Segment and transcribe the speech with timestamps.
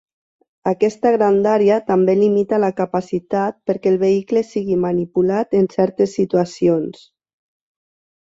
[0.69, 7.07] Aquesta grandària també limita la capacitat perquè el vehicle sigui manipulat en certes situacions.